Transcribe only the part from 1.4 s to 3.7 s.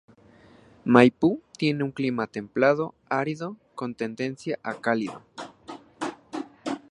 tiene un clima templado árido